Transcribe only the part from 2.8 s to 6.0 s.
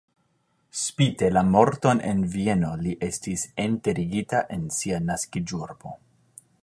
li estis enterigita en sia naskiĝurbo.